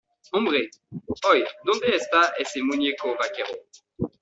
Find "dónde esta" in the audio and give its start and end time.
1.63-2.33